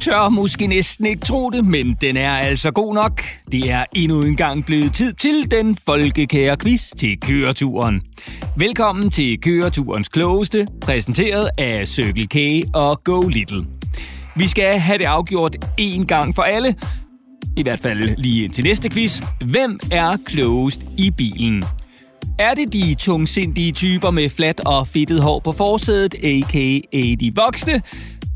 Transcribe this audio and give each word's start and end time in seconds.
tør 0.00 0.28
måske 0.28 0.66
næsten 0.66 1.06
ikke 1.06 1.26
tro 1.26 1.50
det, 1.50 1.64
men 1.64 1.96
den 2.00 2.16
er 2.16 2.30
altså 2.30 2.70
god 2.70 2.94
nok. 2.94 3.22
Det 3.52 3.70
er 3.70 3.84
endnu 3.94 4.22
en 4.22 4.36
gang 4.36 4.66
blevet 4.66 4.92
tid 4.92 5.12
til 5.12 5.50
den 5.50 5.76
folkekære 5.86 6.56
quiz 6.56 6.90
til 6.98 7.20
køreturen. 7.20 8.02
Velkommen 8.56 9.10
til 9.10 9.40
køreturens 9.40 10.08
klogeste, 10.08 10.66
præsenteret 10.80 11.50
af 11.58 11.88
Circle 11.88 12.26
K 12.26 12.66
og 12.74 13.04
Go 13.04 13.22
Little. 13.22 13.64
Vi 14.36 14.48
skal 14.48 14.78
have 14.78 14.98
det 14.98 15.04
afgjort 15.04 15.56
en 15.78 16.06
gang 16.06 16.34
for 16.34 16.42
alle. 16.42 16.74
I 17.56 17.62
hvert 17.62 17.80
fald 17.80 18.16
lige 18.16 18.48
til 18.48 18.64
næste 18.64 18.90
quiz. 18.90 19.22
Hvem 19.50 19.80
er 19.92 20.16
klogest 20.26 20.80
i 20.96 21.10
bilen? 21.10 21.64
Er 22.38 22.54
det 22.54 22.72
de 22.72 22.94
tungsindige 22.98 23.72
typer 23.72 24.10
med 24.10 24.28
flat 24.28 24.60
og 24.60 24.86
fedtet 24.86 25.22
hår 25.22 25.40
på 25.44 25.52
forsædet, 25.52 26.14
a.k.a. 26.14 27.14
de 27.20 27.32
voksne, 27.34 27.82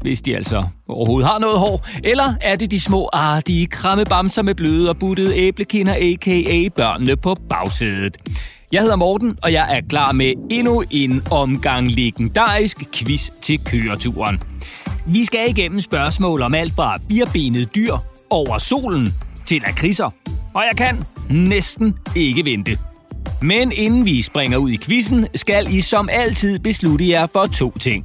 hvis 0.03 0.21
de 0.21 0.37
altså 0.37 0.65
overhovedet 0.89 1.31
har 1.31 1.39
noget 1.39 1.59
hår, 1.59 1.87
eller 2.05 2.35
er 2.41 2.57
det 2.57 2.71
de 2.71 2.81
små 2.81 3.09
artige 3.13 3.67
krammebamser 3.67 4.43
med 4.43 4.55
bløde 4.55 4.89
og 4.89 4.99
buttede 4.99 5.37
æblekinder, 5.37 5.95
a.k.a. 5.95 6.69
børnene 6.77 7.17
på 7.17 7.37
bagsædet? 7.49 8.17
Jeg 8.73 8.81
hedder 8.81 8.97
Morten, 8.97 9.39
og 9.43 9.53
jeg 9.53 9.77
er 9.77 9.81
klar 9.89 10.13
med 10.13 10.33
endnu 10.51 10.85
en 10.91 11.23
omgang 11.31 11.89
legendarisk 11.89 12.85
quiz 12.95 13.31
til 13.41 13.65
køreturen. 13.65 14.41
Vi 15.07 15.25
skal 15.25 15.51
igennem 15.51 15.81
spørgsmål 15.81 16.43
om 16.43 16.55
alt 16.55 16.73
fra 16.73 16.99
firebenede 17.11 17.65
dyr 17.65 17.97
over 18.31 18.59
solen 18.59 19.15
til 19.47 19.61
lakridser. 19.67 20.11
Og 20.55 20.63
jeg 20.71 20.77
kan 20.77 21.05
næsten 21.31 21.95
ikke 22.17 22.45
vente. 22.45 22.79
Men 23.43 23.73
inden 23.73 24.07
vi 24.07 24.23
springer 24.23 24.59
ud 24.59 24.71
i 24.71 24.77
quizzen, 24.77 25.27
skal 25.35 25.67
I 25.75 25.81
som 25.81 26.09
altid 26.13 26.59
beslutte 26.59 27.09
jer 27.09 27.27
for 27.27 27.47
to 27.47 27.79
ting. 27.79 28.05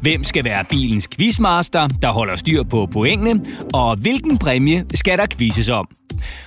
Hvem 0.00 0.24
skal 0.24 0.44
være 0.44 0.64
bilens 0.70 1.08
quizmaster, 1.08 1.88
der 2.02 2.08
holder 2.08 2.36
styr 2.36 2.62
på 2.62 2.86
pointene, 2.86 3.40
og 3.74 3.96
hvilken 3.96 4.38
præmie 4.38 4.84
skal 4.94 5.18
der 5.18 5.26
quizzes 5.38 5.68
om? 5.68 5.88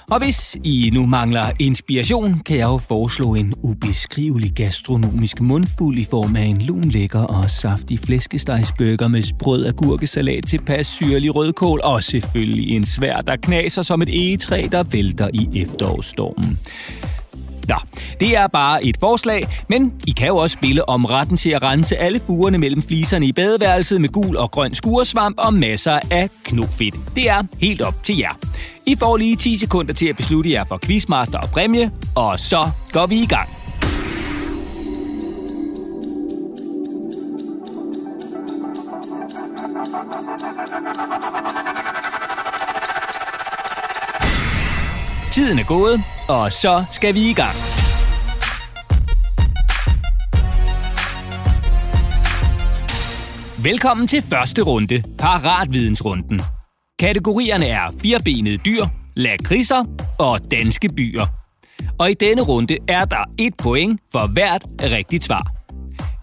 Og 0.09 0.19
hvis 0.23 0.57
I 0.63 0.89
nu 0.93 1.05
mangler 1.05 1.51
inspiration, 1.59 2.39
kan 2.45 2.57
jeg 2.57 2.65
jo 2.65 2.77
foreslå 2.77 3.35
en 3.35 3.53
ubeskrivelig 3.63 4.51
gastronomisk 4.51 5.41
mundfuld 5.41 5.97
i 5.97 6.05
form 6.09 6.35
af 6.35 6.41
en 6.41 6.61
lun 6.61 6.83
lækker 6.83 7.19
og 7.19 7.49
saftig 7.49 7.99
flæskestegsbøger 7.99 9.07
med 9.07 9.21
sprød 9.21 9.65
agurkesalat 9.65 10.45
til 10.45 10.61
pas 10.61 10.87
syrlig 10.87 11.35
rødkål 11.35 11.81
og 11.83 12.03
selvfølgelig 12.03 12.69
en 12.69 12.85
svær, 12.85 13.21
der 13.21 13.35
knaser 13.35 13.81
som 13.81 14.01
et 14.01 14.09
egetræ, 14.09 14.67
der 14.71 14.83
vælter 14.83 15.29
i 15.33 15.49
efterårsstormen. 15.55 16.59
Nå, 17.69 17.75
det 18.19 18.37
er 18.37 18.47
bare 18.47 18.85
et 18.85 18.97
forslag, 18.99 19.47
men 19.67 19.93
I 20.07 20.11
kan 20.11 20.27
jo 20.27 20.37
også 20.37 20.53
spille 20.53 20.89
om 20.89 21.05
retten 21.05 21.37
til 21.37 21.49
at 21.49 21.63
rense 21.63 21.97
alle 21.97 22.19
fugerne 22.19 22.57
mellem 22.57 22.81
fliserne 22.81 23.25
i 23.25 23.31
badeværelset 23.31 24.01
med 24.01 24.09
gul 24.09 24.37
og 24.37 24.51
grøn 24.51 24.73
skuresvamp 24.73 25.39
og 25.39 25.53
masser 25.53 25.99
af 26.11 26.29
knofedt. 26.43 26.95
Det 27.15 27.29
er 27.29 27.43
helt 27.61 27.81
op 27.81 28.03
til 28.03 28.17
jer. 28.17 28.37
I 28.85 28.95
får 28.95 29.17
lige 29.17 29.35
10 29.35 29.57
sekunder 29.57 29.93
til 29.93 30.07
at 30.07 30.15
beslutte 30.15 30.51
jer 30.51 30.63
for 30.63 30.79
quizmaster 30.83 31.39
og 31.39 31.49
præmie, 31.49 31.91
og 32.15 32.39
så 32.39 32.69
går 32.91 33.05
vi 33.05 33.15
i 33.15 33.25
gang. 33.25 33.58
Tiden 45.39 45.59
er 45.59 45.63
gået, 45.63 46.01
og 46.29 46.51
så 46.51 46.85
skal 46.91 47.13
vi 47.13 47.29
i 47.29 47.33
gang. 47.33 47.55
Velkommen 53.63 54.07
til 54.07 54.21
første 54.21 54.61
runde, 54.61 55.03
Paratvidensrunden. 55.17 56.41
Kategorierne 56.99 57.67
er 57.67 57.91
firebenede 58.01 58.57
dyr, 58.57 58.85
lakridser 59.15 59.83
og 60.17 60.51
danske 60.51 60.89
byer. 60.89 61.25
Og 61.99 62.11
i 62.11 62.13
denne 62.13 62.41
runde 62.41 62.77
er 62.87 63.05
der 63.05 63.23
et 63.37 63.53
point 63.57 64.01
for 64.11 64.27
hvert 64.33 64.63
rigtigt 64.81 65.23
svar. 65.23 65.51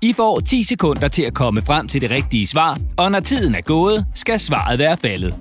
I 0.02 0.12
får 0.12 0.40
10 0.40 0.62
sekunder 0.62 1.08
til 1.08 1.22
at 1.22 1.34
komme 1.34 1.62
frem 1.62 1.88
til 1.88 2.00
det 2.00 2.10
rigtige 2.10 2.46
svar, 2.46 2.78
og 2.96 3.10
når 3.12 3.20
tiden 3.20 3.54
er 3.54 3.60
gået, 3.60 4.06
skal 4.14 4.40
svaret 4.40 4.78
være 4.78 4.96
faldet. 4.96 5.34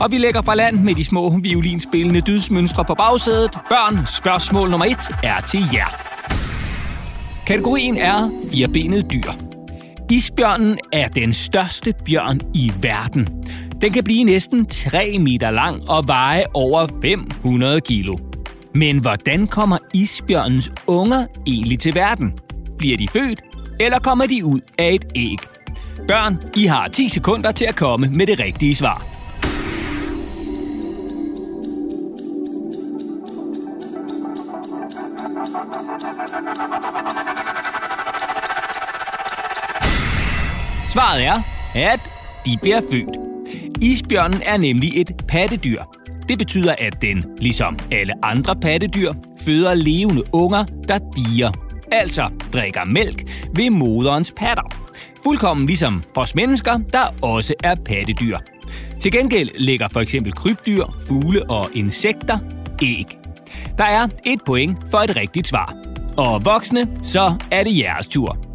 Og 0.00 0.10
vi 0.10 0.18
lægger 0.18 0.42
fra 0.42 0.54
land 0.54 0.80
med 0.80 0.94
de 0.94 1.04
små 1.04 1.38
violinspillende 1.38 2.20
dydsmønstre 2.20 2.84
på 2.84 2.94
bagsædet. 2.94 3.50
Børn, 3.68 4.06
spørgsmål 4.06 4.70
nummer 4.70 4.86
et 4.86 5.16
er 5.22 5.40
til 5.40 5.62
jer. 5.72 5.86
Kategorien 7.46 7.96
er 7.96 8.30
firebenede 8.52 9.02
dyr. 9.02 9.32
Isbjørnen 10.10 10.78
er 10.92 11.08
den 11.08 11.32
største 11.32 11.94
bjørn 12.06 12.40
i 12.54 12.72
verden. 12.82 13.28
Den 13.80 13.92
kan 13.92 14.04
blive 14.04 14.24
næsten 14.24 14.66
3 14.66 15.16
meter 15.18 15.50
lang 15.50 15.88
og 15.88 16.08
veje 16.08 16.44
over 16.54 16.86
500 17.02 17.80
kilo. 17.80 18.18
Men 18.74 18.98
hvordan 18.98 19.46
kommer 19.46 19.78
isbjørnens 19.94 20.72
unger 20.86 21.26
egentlig 21.46 21.78
til 21.78 21.94
verden? 21.94 22.32
Bliver 22.78 22.96
de 22.96 23.08
født, 23.08 23.42
eller 23.80 23.98
kommer 23.98 24.26
de 24.26 24.44
ud 24.44 24.60
af 24.78 24.94
et 24.94 25.04
æg? 25.14 25.38
Børn, 26.08 26.38
I 26.56 26.64
har 26.66 26.88
10 26.88 27.08
sekunder 27.08 27.52
til 27.52 27.64
at 27.64 27.76
komme 27.76 28.08
med 28.10 28.26
det 28.26 28.40
rigtige 28.40 28.74
svar. 28.74 29.09
Svaret 41.10 41.26
er, 41.26 41.42
at 41.74 42.00
de 42.46 42.58
bliver 42.62 42.80
født. 42.90 43.16
Isbjørnen 43.82 44.42
er 44.46 44.56
nemlig 44.56 45.00
et 45.00 45.12
pattedyr. 45.28 45.82
Det 46.28 46.38
betyder, 46.38 46.74
at 46.78 47.02
den, 47.02 47.24
ligesom 47.38 47.78
alle 47.92 48.24
andre 48.24 48.56
pattedyr, 48.56 49.12
føder 49.40 49.74
levende 49.74 50.22
unger, 50.32 50.64
der 50.88 50.98
diger. 51.16 51.52
Altså 51.92 52.30
drikker 52.52 52.84
mælk 52.84 53.22
ved 53.56 53.70
moderens 53.70 54.32
patter. 54.36 54.62
Fuldkommen 55.24 55.66
ligesom 55.66 56.04
os 56.16 56.34
mennesker, 56.34 56.78
der 56.92 57.14
også 57.22 57.54
er 57.64 57.74
pattedyr. 57.74 58.38
Til 59.00 59.12
gengæld 59.12 59.50
lægger 59.58 59.88
for 59.88 60.00
eksempel 60.00 60.32
krybdyr, 60.32 60.84
fugle 61.08 61.50
og 61.50 61.70
insekter 61.74 62.38
æg. 62.82 63.18
Der 63.78 63.84
er 63.84 64.08
et 64.26 64.38
point 64.46 64.78
for 64.90 64.98
et 64.98 65.16
rigtigt 65.16 65.48
svar. 65.48 65.74
Og 66.16 66.44
voksne, 66.44 66.88
så 67.02 67.34
er 67.50 67.64
det 67.64 67.78
jeres 67.78 68.08
tur. 68.08 68.49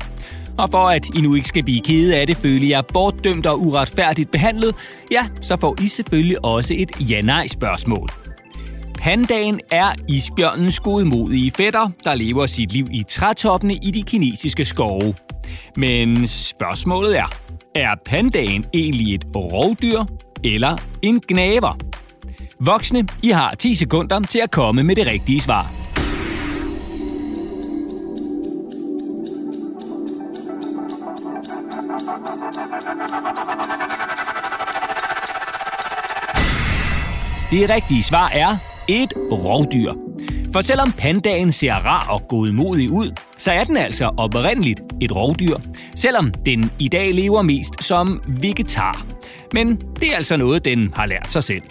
Og 0.58 0.70
for 0.70 0.90
at 0.90 1.06
I 1.16 1.22
nu 1.22 1.36
ikke 1.36 1.48
skal 1.48 1.64
blive 1.64 1.82
kede 1.82 2.16
af 2.16 2.28
det, 2.28 2.38
føle 2.38 2.70
jer 2.70 2.82
bortdømt 2.82 3.46
og 3.46 3.62
uretfærdigt 3.62 4.32
behandlet, 4.32 4.76
ja, 5.12 5.28
så 5.42 5.58
får 5.58 5.76
I 5.82 5.88
selvfølgelig 5.88 6.46
også 6.46 6.74
et 6.78 7.10
ja-nej-spørgsmål. 7.10 8.10
Pandaen 8.98 9.60
er 9.72 9.88
isbjørnens 10.10 10.80
godmodige 10.80 11.52
fætter, 11.52 11.90
der 12.04 12.16
lever 12.16 12.46
sit 12.46 12.72
liv 12.72 12.88
i 12.92 13.04
trætoppene 13.10 13.76
i 13.76 13.92
de 13.92 14.04
kinesiske 14.04 14.66
skove. 14.66 15.16
Men 15.78 16.28
spørgsmålet 16.28 17.20
er, 17.20 17.30
er 17.76 17.96
pandaen 18.06 18.66
egentlig 18.74 19.16
et 19.16 19.26
rovdyr 19.36 20.04
eller 20.44 20.78
en 21.02 21.22
gnaver? 21.28 21.78
Voksne, 22.60 23.08
I 23.24 23.30
har 23.30 23.56
10 23.56 23.76
sekunder 23.76 24.20
til 24.20 24.40
at 24.40 24.52
komme 24.52 24.84
med 24.84 24.96
det 24.96 25.08
rigtige 25.08 25.42
svar. 25.42 25.85
Det 37.52 37.70
rigtige 37.70 38.04
svar 38.04 38.30
er 38.30 38.58
et 38.88 39.14
rovdyr. 39.32 39.94
For 40.54 40.62
selvom 40.62 40.92
pandaen 40.92 41.52
ser 41.52 41.74
rar 41.74 42.08
og 42.10 42.22
godmodig 42.30 42.92
ud, 42.92 43.12
så 43.38 43.52
er 43.52 43.64
den 43.64 43.78
altså 43.78 44.12
oprindeligt 44.18 44.82
et 45.02 45.16
rovdyr, 45.16 45.58
selvom 45.96 46.32
den 46.46 46.72
i 46.80 46.88
dag 46.88 47.14
lever 47.14 47.42
mest 47.42 47.84
som 47.84 48.22
vegetar. 48.42 49.06
Men 49.54 49.82
det 50.02 50.12
er 50.12 50.16
altså 50.16 50.38
noget, 50.38 50.66
den 50.66 50.94
har 50.96 51.06
lært 51.06 51.32
sig 51.32 51.44
selv. 51.44 51.64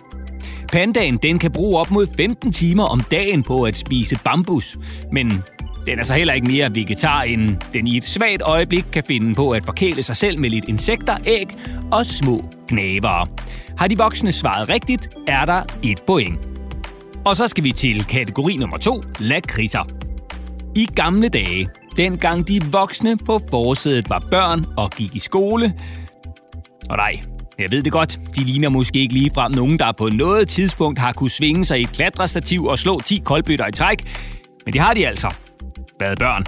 Pandaen 0.73 1.17
den 1.17 1.39
kan 1.39 1.53
bruge 1.53 1.81
op 1.81 1.91
mod 1.91 2.07
15 2.17 2.53
timer 2.53 2.85
om 2.85 3.01
dagen 3.01 3.43
på 3.43 3.63
at 3.63 3.77
spise 3.77 4.19
bambus, 4.25 4.77
men 5.13 5.43
den 5.87 5.99
er 5.99 6.03
så 6.03 6.15
heller 6.15 6.35
ikke 6.35 6.47
mere 6.47 6.75
vegetar, 6.75 7.23
end 7.23 7.57
den 7.73 7.87
i 7.87 7.97
et 7.97 8.05
svagt 8.05 8.43
øjeblik 8.43 8.85
kan 8.93 9.03
finde 9.09 9.35
på 9.35 9.51
at 9.51 9.65
forkæle 9.65 10.03
sig 10.03 10.17
selv 10.17 10.39
med 10.39 10.51
lidt 10.51 10.65
insekter, 10.65 11.17
æg 11.27 11.47
og 11.93 12.07
små 12.07 12.45
knævere. 12.69 13.27
Har 13.79 13.89
de 13.89 13.99
voksne 13.99 14.33
svaret 14.33 14.71
rigtigt, 14.71 15.09
er 15.29 15.45
der 15.45 15.63
et 15.83 16.03
point. 16.07 16.39
Og 17.25 17.37
så 17.37 17.49
skal 17.49 17.65
vi 17.65 17.73
til 17.73 18.05
kategori 18.05 18.57
nummer 18.57 18.77
to, 18.77 19.03
lakridser. 19.21 19.89
I 20.77 20.89
gamle 20.95 21.29
dage, 21.29 21.69
dengang 21.97 22.49
de 22.49 22.61
voksne 22.73 23.17
på 23.17 23.41
forsædet 23.51 24.11
var 24.11 24.27
børn 24.31 24.67
og 24.77 24.91
gik 24.91 25.15
i 25.15 25.19
skole, 25.19 25.73
og 26.91 26.97
nej, 26.97 27.21
jeg 27.59 27.71
ved 27.71 27.83
det 27.83 27.93
godt, 27.93 28.21
de 28.37 28.45
ligner 28.45 28.69
måske 28.69 28.99
ikke 28.99 29.15
lige 29.15 29.31
frem 29.35 29.53
nogen, 29.53 29.79
der 29.79 29.93
på 29.93 30.09
noget 30.09 30.49
tidspunkt 30.49 30.99
har 30.99 31.13
kunne 31.13 31.31
svinge 31.31 31.65
sig 31.65 31.79
i 31.79 31.83
et 31.83 31.93
klatrestativ 31.93 32.65
og 32.65 32.79
slå 32.79 33.01
10 33.01 33.23
koldbøtter 33.25 33.67
i 33.67 33.73
træk, 33.73 33.99
men 34.65 34.73
det 34.73 34.81
har 34.81 34.95
de 34.95 35.07
altså 35.07 35.35
været 36.01 36.19
børn. 36.19 36.45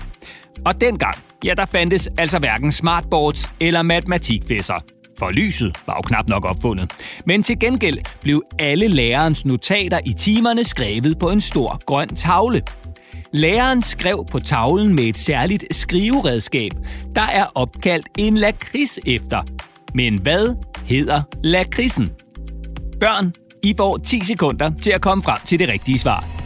Og 0.67 0.81
dengang, 0.81 1.15
ja, 1.45 1.55
der 1.55 1.65
fandtes 1.65 2.09
altså 2.19 2.39
hverken 2.39 2.73
smartboards 2.73 3.51
eller 3.61 3.83
matematikfæsser. 3.83 4.75
for 5.19 5.31
lyset 5.31 5.79
var 5.87 5.95
jo 5.95 6.01
knap 6.03 6.29
nok 6.29 6.45
opfundet. 6.45 6.93
Men 7.27 7.43
til 7.43 7.59
gengæld 7.59 7.99
blev 8.23 8.43
alle 8.59 8.89
lærerens 8.89 9.45
notater 9.45 10.01
i 10.05 10.13
timerne 10.13 10.65
skrevet 10.65 11.19
på 11.19 11.31
en 11.31 11.41
stor 11.41 11.81
grøn 11.87 12.09
tavle. 12.09 12.63
Læreren 13.33 13.83
skrev 13.83 14.27
på 14.31 14.39
tavlen 14.39 14.95
med 14.95 15.05
et 15.05 15.19
særligt 15.19 15.77
skriveredskab, 15.77 16.71
der 17.15 17.23
er 17.23 17.45
opkaldt 17.55 18.09
en 18.19 18.37
lakrids 18.37 18.99
efter. 19.07 19.43
Men 19.95 20.19
hvad 20.19 20.57
hedder 20.87 21.23
lakridsen? 21.45 22.11
Børn, 23.01 23.33
I 23.63 23.75
får 23.77 23.97
10 23.97 24.25
sekunder 24.25 24.71
til 24.83 24.91
at 24.91 25.01
komme 25.01 25.23
frem 25.23 25.39
til 25.47 25.59
det 25.59 25.69
rigtige 25.69 25.99
svar. 25.99 26.46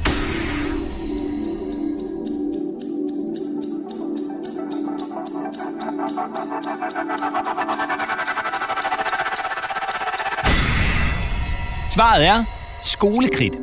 Svaret 12.01 12.27
er 12.27 12.45
skolekridt. 12.83 13.55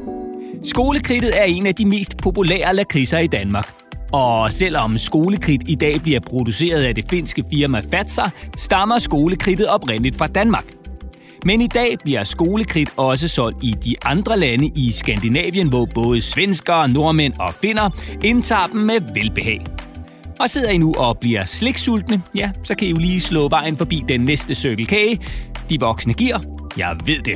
Skolekridtet 0.63 1.39
er 1.39 1.43
en 1.43 1.65
af 1.65 1.75
de 1.75 1.85
mest 1.85 2.17
populære 2.17 2.75
lakridser 2.75 3.19
i 3.19 3.27
Danmark. 3.27 3.73
Og 4.13 4.51
selvom 4.51 4.97
skolekridt 4.97 5.61
i 5.67 5.75
dag 5.75 6.01
bliver 6.01 6.19
produceret 6.19 6.83
af 6.83 6.95
det 6.95 7.05
finske 7.09 7.43
firma 7.53 7.81
Fatser, 7.91 8.29
stammer 8.57 8.99
skolekridtet 8.99 9.67
oprindeligt 9.67 10.15
fra 10.17 10.27
Danmark. 10.27 10.65
Men 11.45 11.61
i 11.61 11.67
dag 11.67 11.97
bliver 12.03 12.23
skolekridt 12.23 12.89
også 12.97 13.27
solgt 13.27 13.63
i 13.63 13.71
de 13.71 13.95
andre 14.05 14.39
lande 14.39 14.67
i 14.75 14.91
Skandinavien, 14.91 15.67
hvor 15.67 15.87
både 15.95 16.21
svenskere, 16.21 16.89
nordmænd 16.89 17.33
og 17.39 17.53
finner 17.61 17.89
indtager 18.23 18.67
dem 18.67 18.81
med 18.81 18.99
velbehag. 19.13 19.65
Og 20.39 20.49
sidder 20.49 20.69
I 20.69 20.77
nu 20.77 20.93
og 20.97 21.17
bliver 21.17 21.45
sliksultne, 21.45 22.21
ja, 22.35 22.51
så 22.63 22.75
kan 22.75 22.87
I 22.87 22.91
jo 22.91 22.97
lige 22.97 23.21
slå 23.21 23.49
vejen 23.49 23.77
forbi 23.77 24.03
den 24.07 24.21
næste 24.21 24.55
cirkelkage, 24.55 25.19
de 25.69 25.79
voksne 25.79 26.13
giver. 26.13 26.56
Jeg 26.77 26.97
ved 27.05 27.21
det. 27.21 27.35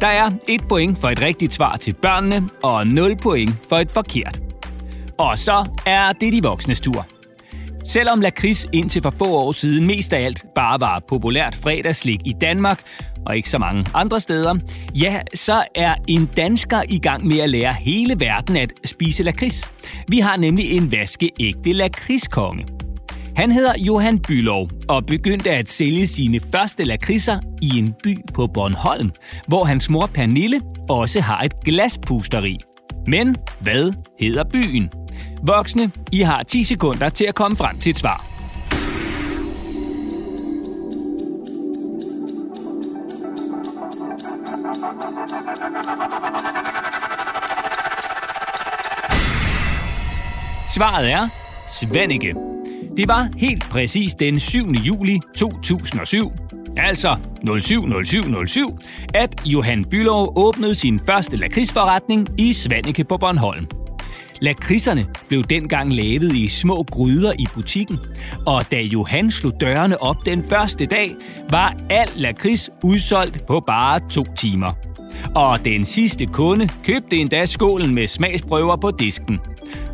Der 0.00 0.06
er 0.06 0.30
et 0.48 0.60
point 0.68 0.98
for 0.98 1.08
et 1.08 1.22
rigtigt 1.22 1.54
svar 1.54 1.76
til 1.76 1.92
børnene, 1.92 2.48
og 2.62 2.86
0 2.86 3.16
point 3.16 3.50
for 3.68 3.76
et 3.76 3.90
forkert. 3.90 4.40
Og 5.18 5.38
så 5.38 5.66
er 5.86 6.12
det 6.12 6.32
de 6.32 6.42
voksnes 6.42 6.80
tur. 6.80 7.06
Selvom 7.86 8.20
lakrids 8.20 8.66
indtil 8.72 9.02
for 9.02 9.10
få 9.10 9.24
år 9.24 9.52
siden 9.52 9.86
mest 9.86 10.12
af 10.12 10.24
alt 10.24 10.44
bare 10.54 10.80
var 10.80 11.02
populært 11.08 11.54
fredagslik 11.54 12.20
i 12.24 12.32
Danmark, 12.40 12.80
og 13.26 13.36
ikke 13.36 13.50
så 13.50 13.58
mange 13.58 13.86
andre 13.94 14.20
steder, 14.20 14.54
ja, 14.94 15.20
så 15.34 15.64
er 15.74 15.94
en 16.08 16.26
dansker 16.36 16.82
i 16.88 16.98
gang 16.98 17.26
med 17.26 17.38
at 17.38 17.50
lære 17.50 17.72
hele 17.72 18.20
verden 18.20 18.56
at 18.56 18.72
spise 18.84 19.22
lakrids. 19.22 19.70
Vi 20.08 20.18
har 20.18 20.36
nemlig 20.36 20.72
en 20.72 20.92
vaskeægte 20.92 21.72
lakridskonge. 21.72 22.81
Han 23.36 23.52
hedder 23.52 23.72
Johan 23.78 24.18
Bylov 24.18 24.68
og 24.88 25.06
begyndte 25.06 25.50
at 25.50 25.68
sælge 25.68 26.06
sine 26.06 26.40
første 26.52 26.84
lakridser 26.84 27.40
i 27.62 27.78
en 27.78 27.94
by 28.04 28.16
på 28.34 28.46
Bornholm, 28.46 29.10
hvor 29.48 29.64
hans 29.64 29.90
mor 29.90 30.06
Pernille 30.06 30.60
også 30.88 31.20
har 31.20 31.40
et 31.40 31.60
glaspusteri. 31.64 32.58
Men 33.06 33.36
hvad 33.60 33.92
hedder 34.20 34.44
byen? 34.52 34.90
Voksne, 35.46 35.90
I 36.12 36.20
har 36.20 36.42
10 36.42 36.62
sekunder 36.62 37.08
til 37.08 37.24
at 37.24 37.34
komme 37.34 37.56
frem 37.56 37.78
til 37.78 37.90
et 37.90 37.98
svar. 37.98 38.26
Svaret 50.74 51.10
er 51.10 51.28
Svanike. 51.68 52.51
Det 52.96 53.08
var 53.08 53.28
helt 53.36 53.64
præcis 53.70 54.14
den 54.14 54.40
7. 54.40 54.70
juli 54.70 55.20
2007, 55.36 56.32
altså 56.76 57.16
070707, 57.60 58.78
at 59.14 59.42
Johan 59.46 59.84
Bylov 59.84 60.32
åbnede 60.36 60.74
sin 60.74 61.00
første 61.06 61.36
lakridsforretning 61.36 62.28
i 62.38 62.52
Svanike 62.52 63.04
på 63.04 63.16
Bornholm. 63.16 63.66
Lakridserne 64.40 65.06
blev 65.28 65.42
dengang 65.42 65.94
lavet 65.94 66.32
i 66.32 66.48
små 66.48 66.82
gryder 66.82 67.32
i 67.38 67.46
butikken, 67.54 67.98
og 68.46 68.70
da 68.70 68.80
Johan 68.80 69.30
slog 69.30 69.60
dørene 69.60 70.02
op 70.02 70.16
den 70.26 70.44
første 70.48 70.86
dag, 70.86 71.14
var 71.50 71.76
al 71.90 72.08
lakrids 72.16 72.70
udsolgt 72.82 73.46
på 73.46 73.60
bare 73.60 74.00
to 74.10 74.24
timer. 74.36 74.91
Og 75.34 75.64
den 75.64 75.84
sidste 75.84 76.26
kunde 76.26 76.68
købte 76.84 77.16
endda 77.16 77.46
skålen 77.46 77.94
med 77.94 78.06
smagsprøver 78.06 78.76
på 78.76 78.90
disken. 78.90 79.38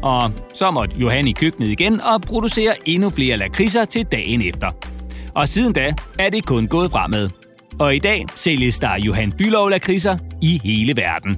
Og 0.02 0.30
så 0.54 0.70
måtte 0.70 0.96
Johan 0.96 1.28
i 1.28 1.32
køkkenet 1.32 1.68
igen 1.68 2.00
og 2.00 2.22
producere 2.22 2.74
endnu 2.84 3.10
flere 3.10 3.36
lakridser 3.36 3.84
til 3.84 4.06
dagen 4.12 4.42
efter. 4.42 4.70
Og 5.34 5.48
siden 5.48 5.72
da 5.72 5.94
er 6.18 6.30
det 6.30 6.46
kun 6.46 6.66
gået 6.66 6.90
fremad. 6.90 7.30
Og 7.80 7.96
i 7.96 7.98
dag 7.98 8.26
sælges 8.34 8.78
der 8.78 8.96
Johan 8.96 9.32
Bylov 9.38 9.70
lakridser 9.70 10.18
i 10.42 10.60
hele 10.64 10.96
verden. 10.96 11.36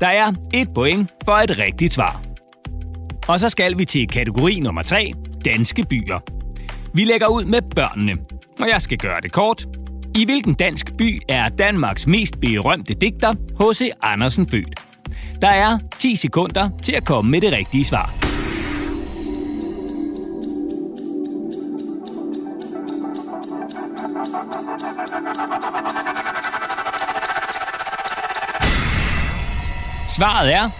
Der 0.00 0.08
er 0.08 0.32
et 0.54 0.68
point 0.74 1.10
for 1.24 1.32
et 1.32 1.58
rigtigt 1.58 1.92
svar. 1.92 2.22
Og 3.28 3.40
så 3.40 3.48
skal 3.48 3.78
vi 3.78 3.84
til 3.84 4.08
kategori 4.08 4.60
nummer 4.60 4.82
3, 4.82 5.12
danske 5.44 5.84
byer. 5.90 6.18
Vi 6.94 7.04
lægger 7.04 7.26
ud 7.26 7.44
med 7.44 7.62
børnene, 7.74 8.16
og 8.60 8.68
jeg 8.68 8.82
skal 8.82 8.98
gøre 8.98 9.20
det 9.20 9.32
kort. 9.32 9.79
I 10.14 10.24
hvilken 10.24 10.54
dansk 10.54 10.96
by 10.98 11.20
er 11.28 11.48
Danmarks 11.48 12.06
mest 12.06 12.40
berømte 12.40 12.94
digter, 12.94 13.32
H.C. 13.32 13.90
Andersen, 14.02 14.50
født? 14.50 14.80
Der 15.42 15.48
er 15.48 15.78
10 15.98 16.16
sekunder 16.16 16.70
til 16.82 16.92
at 16.92 17.04
komme 17.04 17.30
med 17.30 17.40
det 17.40 17.52
rigtige 17.52 17.84
svar. 17.84 18.14
Svaret 30.08 30.54
er 30.54 30.70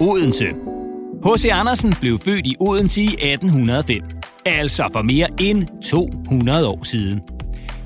Odense. 0.00 0.46
H.C. 1.24 1.48
Andersen 1.52 1.94
blev 2.00 2.18
født 2.18 2.46
i 2.46 2.56
Odense 2.60 3.02
i 3.02 3.06
1805, 3.06 4.02
altså 4.46 4.88
for 4.92 5.02
mere 5.02 5.28
end 5.40 5.66
200 5.90 6.66
år 6.66 6.84
siden. 6.84 7.20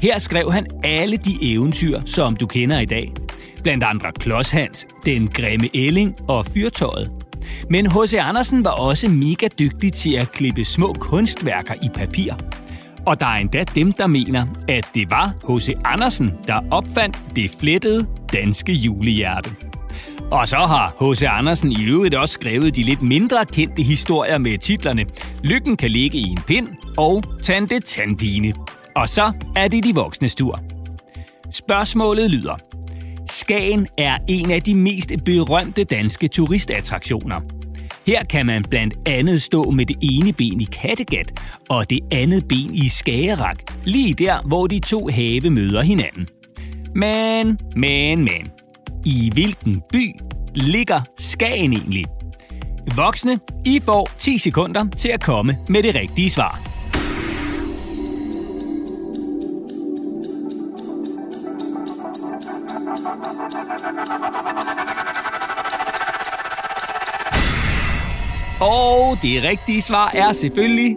Her 0.05 0.19
skrev 0.19 0.53
han 0.53 0.67
alle 0.83 1.17
de 1.17 1.39
eventyr, 1.43 2.01
som 2.06 2.37
du 2.37 2.47
kender 2.47 2.79
i 2.79 2.85
dag. 2.85 3.12
Blandt 3.62 3.85
andre 3.85 4.12
Klodshans, 4.12 4.87
Den 5.05 5.29
Grimme 5.29 5.77
Elling 5.77 6.17
og 6.29 6.47
Fyrtøjet. 6.47 7.12
Men 7.71 7.87
H.C. 7.87 8.15
Andersen 8.15 8.65
var 8.65 8.71
også 8.71 9.11
mega 9.11 9.49
dygtig 9.59 9.93
til 9.93 10.15
at 10.15 10.33
klippe 10.33 10.65
små 10.65 10.93
kunstværker 10.93 11.75
i 11.83 11.89
papir. 11.94 12.32
Og 13.06 13.20
der 13.20 13.27
er 13.27 13.37
endda 13.37 13.65
dem, 13.75 13.93
der 13.93 14.06
mener, 14.06 14.46
at 14.69 14.89
det 14.94 15.11
var 15.11 15.55
H.C. 15.55 15.73
Andersen, 15.84 16.32
der 16.46 16.61
opfandt 16.70 17.19
det 17.37 17.51
flettede 17.61 18.06
danske 18.32 18.73
julehjerte. 18.73 19.51
Og 20.31 20.49
så 20.49 20.56
har 20.56 20.96
H.C. 21.01 21.23
Andersen 21.23 21.73
i 21.73 21.84
øvrigt 21.84 22.15
også 22.15 22.32
skrevet 22.32 22.77
de 22.77 22.82
lidt 22.82 23.03
mindre 23.03 23.44
kendte 23.53 23.82
historier 23.82 24.39
med 24.39 24.58
titlerne 24.58 25.05
Lykken 25.43 25.77
kan 25.77 25.91
ligge 25.91 26.19
i 26.19 26.23
en 26.23 26.41
pind 26.46 26.69
og 26.99 27.25
Tante 27.43 27.81
Tandpine. 27.81 28.55
Og 28.96 29.08
så 29.08 29.32
er 29.56 29.69
det 29.69 29.84
de 29.84 29.94
voksne 29.94 30.29
tur. 30.29 30.60
Spørgsmålet 31.51 32.31
lyder. 32.31 32.56
Skagen 33.31 33.89
er 33.98 34.19
en 34.29 34.51
af 34.51 34.63
de 34.63 34.74
mest 34.74 35.13
berømte 35.24 35.84
danske 35.84 36.29
turistattraktioner. 36.29 37.41
Her 38.06 38.24
kan 38.24 38.46
man 38.46 38.65
blandt 38.70 39.08
andet 39.08 39.43
stå 39.43 39.70
med 39.70 39.86
det 39.86 39.96
ene 40.03 40.32
ben 40.32 40.60
i 40.60 40.65
Kattegat 40.65 41.41
og 41.69 41.91
det 41.91 42.01
andet 42.13 42.48
ben 42.48 42.74
i 42.74 42.89
Skagerak, 42.89 43.58
lige 43.84 44.15
der, 44.15 44.43
hvor 44.46 44.67
de 44.67 44.79
to 44.79 45.08
have 45.08 45.51
møder 45.51 45.82
hinanden. 45.82 46.29
Men, 46.94 47.58
men, 47.77 48.24
men. 48.24 48.51
I 49.06 49.31
hvilken 49.32 49.82
by 49.93 50.15
ligger 50.55 51.01
Skagen 51.19 51.72
egentlig? 51.72 52.05
Voksne, 52.96 53.41
I 53.67 53.81
får 53.84 54.08
10 54.19 54.39
sekunder 54.39 54.84
til 54.96 55.08
at 55.08 55.22
komme 55.22 55.58
med 55.69 55.82
det 55.82 55.94
rigtige 55.94 56.31
svar. 56.31 56.73
Og 69.15 69.23
det 69.23 69.44
rigtige 69.44 69.83
svar 69.83 70.11
er 70.15 70.33
selvfølgelig 70.33 70.97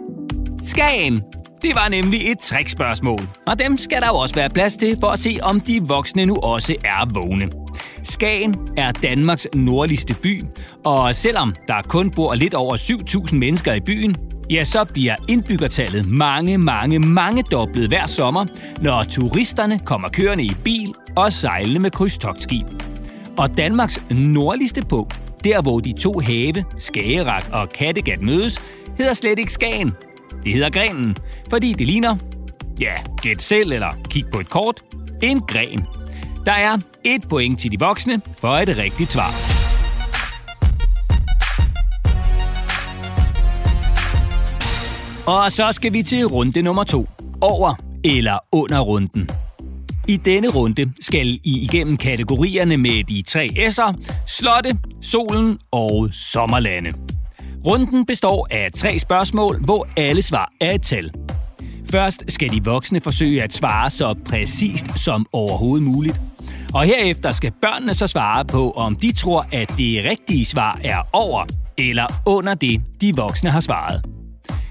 Skagen. 0.62 1.22
Det 1.62 1.74
var 1.74 1.88
nemlig 1.88 2.30
et 2.30 2.38
trickspørgsmål, 2.38 3.18
og 3.46 3.58
dem 3.58 3.78
skal 3.78 4.00
der 4.00 4.06
jo 4.08 4.14
også 4.14 4.34
være 4.34 4.50
plads 4.50 4.76
til 4.76 4.96
for 5.00 5.06
at 5.06 5.18
se, 5.18 5.38
om 5.42 5.60
de 5.60 5.80
voksne 5.88 6.26
nu 6.26 6.36
også 6.36 6.74
er 6.84 7.12
vågne. 7.14 7.48
Skagen 8.02 8.56
er 8.76 8.92
Danmarks 8.92 9.46
nordligste 9.54 10.14
by, 10.14 10.44
og 10.84 11.14
selvom 11.14 11.54
der 11.66 11.82
kun 11.82 12.10
bor 12.10 12.34
lidt 12.34 12.54
over 12.54 12.76
7.000 12.76 13.36
mennesker 13.36 13.72
i 13.72 13.80
byen, 13.80 14.16
ja, 14.50 14.64
så 14.64 14.84
bliver 14.84 15.16
indbyggertallet 15.28 16.08
mange, 16.08 16.58
mange, 16.58 16.98
mange 16.98 17.42
doblet 17.42 17.88
hver 17.88 18.06
sommer, 18.06 18.46
når 18.82 19.02
turisterne 19.02 19.78
kommer 19.78 20.08
kørende 20.08 20.44
i 20.44 20.52
bil 20.64 20.94
og 21.16 21.32
sejlende 21.32 21.80
med 21.80 21.90
krydstogtskib. 21.90 22.66
Og 23.36 23.56
Danmarks 23.56 24.00
nordligste 24.10 24.82
punkt, 24.88 25.27
der 25.48 25.62
hvor 25.62 25.80
de 25.80 25.92
to 25.92 26.18
have, 26.18 26.64
Skagerak 26.78 27.44
og 27.52 27.70
Kattegat 27.70 28.22
mødes, 28.22 28.62
hedder 28.98 29.14
slet 29.14 29.38
ikke 29.38 29.52
Skagen. 29.52 29.92
Det 30.44 30.52
hedder 30.52 30.70
Grenen, 30.70 31.16
fordi 31.50 31.72
det 31.72 31.86
ligner, 31.86 32.16
ja, 32.80 32.92
gæt 33.22 33.42
selv 33.42 33.72
eller 33.72 33.92
kig 34.10 34.24
på 34.32 34.40
et 34.40 34.50
kort, 34.50 34.82
En 35.22 35.40
gren. 35.40 35.86
Der 36.46 36.52
er 36.52 36.78
et 37.04 37.28
point 37.28 37.60
til 37.60 37.72
de 37.72 37.78
voksne 37.78 38.20
for 38.38 38.48
et 38.48 38.78
rigtigt 38.78 39.12
svar. 39.12 39.32
Og 45.26 45.52
så 45.52 45.68
skal 45.72 45.92
vi 45.92 46.02
til 46.02 46.26
runde 46.26 46.62
nummer 46.62 46.84
to. 46.84 47.08
Over 47.40 47.74
eller 48.04 48.38
under 48.52 48.80
runden. 48.80 49.28
I 50.08 50.16
denne 50.16 50.48
runde 50.48 50.92
skal 51.00 51.26
I 51.26 51.40
igennem 51.44 51.96
kategorierne 51.96 52.76
med 52.76 53.04
de 53.04 53.22
tre 53.22 53.48
S'er, 53.56 53.92
slotte, 54.26 54.78
solen 55.02 55.58
og 55.70 56.08
sommerlande. 56.12 56.92
Runden 57.66 58.06
består 58.06 58.46
af 58.50 58.68
tre 58.74 58.98
spørgsmål, 58.98 59.64
hvor 59.64 59.88
alle 59.96 60.22
svar 60.22 60.52
er 60.60 60.74
et 60.74 60.82
tal. 60.82 61.10
Først 61.90 62.24
skal 62.28 62.50
de 62.50 62.64
voksne 62.64 63.00
forsøge 63.00 63.42
at 63.42 63.52
svare 63.52 63.90
så 63.90 64.14
præcist 64.26 64.98
som 64.98 65.26
overhovedet 65.32 65.86
muligt. 65.86 66.20
Og 66.74 66.84
herefter 66.84 67.32
skal 67.32 67.52
børnene 67.62 67.94
så 67.94 68.06
svare 68.06 68.44
på, 68.44 68.70
om 68.70 68.96
de 68.96 69.12
tror, 69.12 69.46
at 69.52 69.68
det 69.68 70.04
rigtige 70.04 70.44
svar 70.44 70.80
er 70.84 71.08
over 71.12 71.44
eller 71.78 72.06
under 72.26 72.54
det, 72.54 72.80
de 73.00 73.16
voksne 73.16 73.50
har 73.50 73.60
svaret. 73.60 74.17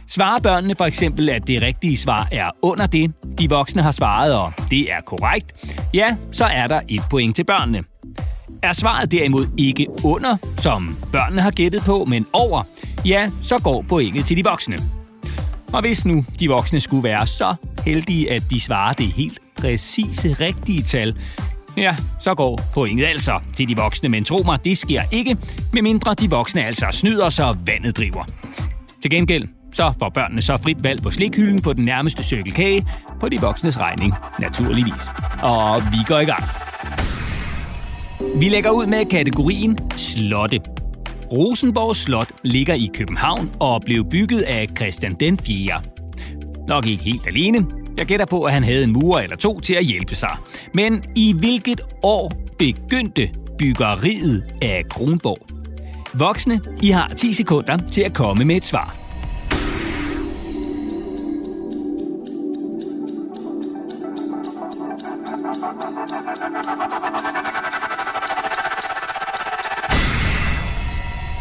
Svarer 0.10 0.40
børnene 0.40 0.76
for 0.76 0.86
eksempel, 0.86 1.30
at 1.30 1.48
det 1.48 1.62
rigtige 1.62 1.98
svar 1.98 2.28
er 2.32 2.50
under 2.62 2.88
det, 2.88 3.12
de 3.40 3.50
voksne 3.50 3.82
har 3.82 3.92
svaret, 3.92 4.36
og 4.36 4.54
det 4.70 4.92
er 4.92 5.02
korrekt, 5.02 5.78
ja, 5.94 6.16
så 6.32 6.46
er 6.46 6.68
der 6.68 6.82
et 6.88 7.02
point 7.10 7.36
til 7.36 7.44
børnene. 7.44 7.84
Er 8.64 8.74
svaret 8.74 9.12
derimod 9.12 9.48
ikke 9.58 9.88
under, 10.04 10.38
som 10.58 10.98
børnene 11.12 11.42
har 11.42 11.52
gættet 11.52 11.82
på, 11.86 12.06
men 12.06 12.26
over, 12.34 12.64
ja, 13.06 13.32
så 13.42 13.60
går 13.60 13.86
pointet 13.90 14.26
til 14.26 14.38
de 14.38 14.44
voksne. 14.44 14.78
Og 15.74 15.82
hvis 15.82 16.06
nu 16.06 16.26
de 16.40 16.48
voksne 16.48 16.80
skulle 16.80 17.04
være 17.04 17.28
så 17.28 17.56
heldige, 17.86 18.32
at 18.32 18.44
de 18.50 18.60
svarer 18.60 18.94
det 18.94 19.08
helt 19.08 19.40
præcise 19.58 20.34
rigtige 20.34 20.84
tal, 20.84 21.18
ja, 21.78 21.96
så 22.20 22.36
går 22.36 22.62
pointet 22.74 23.06
altså 23.06 23.40
til 23.56 23.68
de 23.68 23.78
voksne. 23.78 24.10
Men 24.10 24.24
tro 24.24 24.44
mig, 24.46 24.64
det 24.64 24.78
sker 24.78 25.02
ikke, 25.12 25.38
medmindre 25.74 26.14
de 26.14 26.30
voksne 26.30 26.66
altså 26.66 26.86
snyder, 26.92 27.30
så 27.30 27.56
vandet 27.66 27.98
driver. 27.98 28.26
Til 29.02 29.12
gengæld, 29.12 29.48
så 29.78 29.94
får 30.00 30.10
børnene 30.10 30.42
så 30.42 30.58
frit 30.58 30.84
valg 30.84 31.02
på 31.02 31.12
slikhylden 31.12 31.62
på 31.62 31.74
den 31.74 31.86
nærmeste 31.86 32.24
cykelkage, 32.24 32.88
på 33.20 33.30
de 33.30 33.42
voksnes 33.42 33.80
regning, 33.80 34.14
naturligvis. 34.40 35.04
Og 35.42 35.82
vi 35.92 35.98
går 36.08 36.20
i 36.20 36.26
gang. 36.26 36.44
Vi 38.40 38.50
lægger 38.50 38.70
ud 38.70 38.86
med 38.86 39.06
kategorien 39.06 39.78
slotte. 39.96 40.60
Rosenborg 41.32 41.96
Slot 41.96 42.32
ligger 42.44 42.74
i 42.74 42.90
København 42.94 43.52
og 43.60 43.82
blev 43.86 44.06
bygget 44.06 44.42
af 44.42 44.70
Christian 44.78 45.16
den 45.20 45.38
4. 45.38 45.82
Nok 46.68 46.86
ikke 46.86 47.04
helt 47.04 47.28
alene. 47.28 47.66
Jeg 47.98 48.06
gætter 48.06 48.26
på, 48.26 48.44
at 48.44 48.54
han 48.54 48.64
havde 48.64 48.84
en 48.84 48.94
murer 48.94 49.22
eller 49.22 49.36
to 49.36 49.60
til 49.60 49.74
at 49.74 49.86
hjælpe 49.86 50.16
sig. 50.16 50.38
Men 50.74 51.04
i 51.16 51.36
hvilket 51.40 51.82
år 52.04 52.32
begyndte 52.60 53.30
byggeriet 53.58 54.44
af 54.62 54.84
Kronborg? 54.90 55.38
Voksne, 56.14 56.62
I 56.84 56.90
har 56.90 57.12
10 57.18 57.34
sekunder 57.34 57.78
til 57.78 58.02
at 58.02 58.14
komme 58.14 58.46
med 58.46 58.56
et 58.56 58.66
svar. 58.66 59.07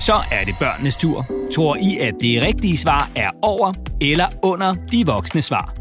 Så 0.07 0.15
er 0.33 0.45
det 0.45 0.55
børnenes 0.61 0.97
tur. 0.97 1.27
Tror 1.55 1.77
I, 1.77 1.99
at 1.99 2.15
det 2.21 2.43
rigtige 2.43 2.77
svar 2.77 3.11
er 3.15 3.31
over 3.43 3.73
eller 4.01 4.27
under 4.43 4.75
de 4.93 5.07
voksne 5.07 5.43
svar? 5.43 5.75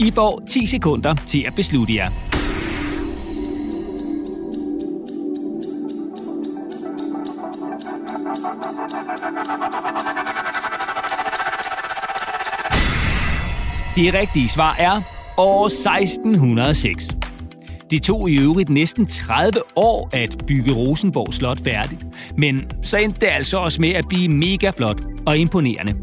I 0.00 0.10
får 0.10 0.42
10 0.50 0.66
sekunder 0.66 1.14
til 1.14 1.44
at 1.46 1.54
beslutte 1.54 1.94
jer. 1.94 2.10
Det 13.96 14.14
rigtige 14.14 14.48
svar 14.48 14.76
er 14.78 15.02
år 15.38 15.66
1606. 15.66 17.16
Det 17.90 18.02
tog 18.02 18.30
i 18.30 18.38
øvrigt 18.40 18.70
næsten 18.70 19.06
30 19.06 19.52
år 19.76 20.10
at 20.12 20.36
bygge 20.46 20.72
Rosenborg 20.72 21.34
Slot 21.34 21.64
færdigt. 21.64 22.11
Men 22.38 22.62
så 22.82 22.96
endte 22.96 23.20
det 23.20 23.26
altså 23.26 23.58
også 23.58 23.80
med 23.80 23.90
at 23.90 24.04
blive 24.08 24.28
mega 24.28 24.70
flot 24.70 25.02
og 25.26 25.38
imponerende. 25.38 25.94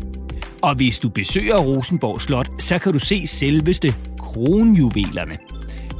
Og 0.61 0.75
hvis 0.75 0.99
du 0.99 1.09
besøger 1.09 1.57
Rosenborg 1.57 2.21
Slot, 2.21 2.61
så 2.61 2.79
kan 2.79 2.93
du 2.93 2.99
se 2.99 3.27
selveste 3.27 3.93
kronjuvelerne. 4.19 5.37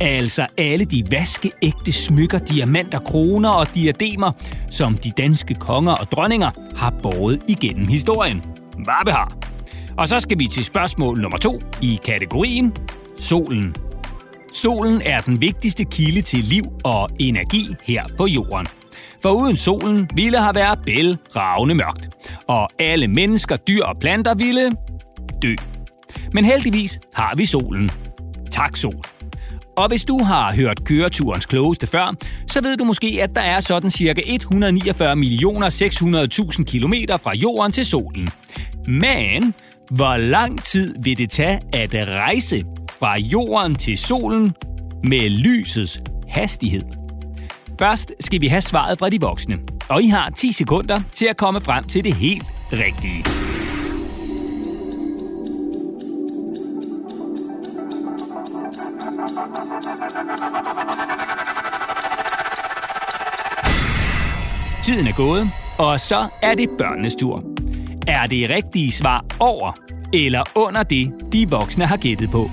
Altså 0.02 0.48
alle 0.58 0.86
de 0.86 1.04
vaskeægte 1.12 1.92
smykker, 1.92 2.38
diamanter, 2.38 3.00
kroner 3.00 3.50
og 3.50 3.76
diademer, 3.76 4.32
som 4.70 4.98
de 4.98 5.12
danske 5.18 5.54
konger 5.54 5.92
og 5.92 6.12
dronninger 6.12 6.52
har 6.76 6.94
båret 7.04 7.42
igennem 7.48 7.88
historien. 7.88 8.42
Hvad 8.74 9.12
har. 9.12 9.38
Og 9.98 10.08
så 10.08 10.20
skal 10.20 10.40
vi 10.40 10.48
til 10.48 10.64
spørgsmål 10.64 11.22
nummer 11.22 11.38
to 11.38 11.62
i 11.82 12.00
kategorien 12.06 12.74
Solen. 13.20 13.76
Solen 14.54 15.02
er 15.06 15.20
den 15.22 15.42
vigtigste 15.42 15.84
kilde 15.84 16.22
til 16.22 16.40
liv 16.40 16.64
og 16.84 17.10
energi 17.20 17.76
her 17.84 18.04
på 18.18 18.28
jorden. 18.28 18.68
For 19.22 19.30
uden 19.30 19.56
solen 19.56 20.10
ville 20.16 20.38
have 20.38 20.56
været 20.56 20.80
bæl 20.86 21.18
ravne 21.36 21.76
mørkt, 21.76 22.10
og 22.48 22.70
alle 22.80 23.08
mennesker, 23.08 23.56
dyr 23.56 23.84
og 23.84 24.00
planter 24.00 24.36
ville 24.36 24.72
dø. 25.42 25.56
Men 26.34 26.46
heldigvis 26.46 27.00
har 27.16 27.36
vi 27.36 27.46
solen. 27.46 27.90
Tak 28.52 28.78
sol. 28.78 29.02
Og 29.78 29.88
hvis 29.88 30.04
du 30.04 30.24
har 30.24 30.56
hørt 30.56 30.84
køreturens 30.86 31.46
klogeste 31.46 31.88
før, 31.88 32.16
så 32.48 32.62
ved 32.62 32.78
du 32.78 32.84
måske, 32.84 33.20
at 33.22 33.36
der 33.36 33.42
er 33.42 33.60
sådan 33.60 33.92
cirka 33.92 34.22
149 34.26 35.16
millioner 35.16 35.70
600.000 35.70 36.64
km 36.64 36.94
fra 37.24 37.36
jorden 37.36 37.72
til 37.72 37.86
solen. 37.86 38.28
Men 38.88 39.54
hvor 39.92 40.18
lang 40.18 40.64
tid 40.64 40.96
vil 41.04 41.18
det 41.18 41.30
tage 41.30 41.60
at 41.74 41.94
rejse 41.94 42.64
fra 43.00 43.18
jorden 43.18 43.76
til 43.76 43.98
solen 43.98 44.54
med 45.04 45.30
lysets 45.30 46.02
hastighed? 46.30 46.84
Først 47.80 48.12
skal 48.20 48.42
vi 48.42 48.48
have 48.48 48.62
svaret 48.62 49.00
fra 49.00 49.10
de 49.10 49.22
voksne, 49.22 49.60
og 49.90 50.04
I 50.04 50.08
har 50.08 50.30
10 50.30 50.52
sekunder 50.52 51.00
til 51.14 51.26
at 51.26 51.38
komme 51.38 51.62
frem 51.62 51.84
til 51.84 52.04
det 52.04 52.16
helt 52.16 52.44
rigtige. 52.74 53.24
Tiden 64.84 65.08
er 65.08 65.16
gået, 65.16 65.50
og 65.78 66.00
så 66.00 66.28
er 66.42 66.56
det 66.56 66.70
børnenes 66.78 67.16
tur. 67.16 67.44
Er 68.08 68.28
det 68.28 68.50
rigtige 68.50 68.92
svar 68.92 69.26
over 69.40 69.72
eller 70.14 70.44
under 70.56 70.84
det, 70.84 71.14
de 71.34 71.50
voksne 71.50 71.86
har 71.86 71.98
gættet 71.98 72.32
på? 72.32 72.50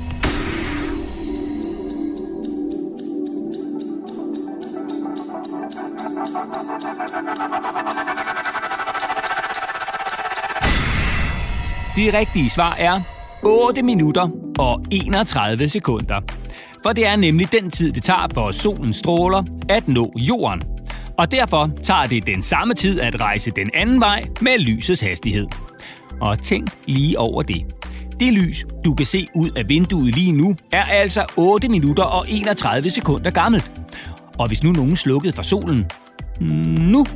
Det 11.96 12.14
rigtige 12.14 12.50
svar 12.50 12.74
er 12.78 13.00
8 13.42 13.82
minutter 13.82 14.28
og 14.58 14.84
31 14.90 15.68
sekunder. 15.68 16.20
For 16.82 16.92
det 16.92 17.06
er 17.06 17.16
nemlig 17.16 17.52
den 17.52 17.70
tid, 17.70 17.92
det 17.92 18.02
tager 18.02 18.28
for 18.34 18.50
solens 18.50 18.96
stråler 18.96 19.42
at 19.68 19.88
nå 19.88 20.12
jorden. 20.16 20.62
Og 21.18 21.30
derfor 21.30 21.70
tager 21.82 22.04
det 22.06 22.26
den 22.26 22.42
samme 22.42 22.74
tid 22.74 23.00
at 23.00 23.20
rejse 23.20 23.50
den 23.50 23.70
anden 23.74 24.00
vej 24.00 24.24
med 24.40 24.58
lysets 24.58 25.00
hastighed. 25.00 25.46
Og 26.20 26.40
tænk 26.42 26.68
lige 26.86 27.18
over 27.18 27.42
det. 27.42 27.64
Det 28.20 28.32
lys, 28.32 28.64
du 28.84 28.94
kan 28.94 29.06
se 29.06 29.28
ud 29.34 29.50
af 29.50 29.68
vinduet 29.68 30.14
lige 30.14 30.32
nu, 30.32 30.56
er 30.72 30.84
altså 30.84 31.24
8 31.36 31.68
minutter 31.68 32.04
og 32.04 32.26
31 32.28 32.90
sekunder 32.90 33.30
gammelt. 33.30 33.72
Og 34.38 34.48
hvis 34.48 34.62
nu 34.62 34.72
nogen 34.72 34.96
slukkede 34.96 35.32
for 35.32 35.42
solen, 35.42 35.84
nu, 36.90 37.06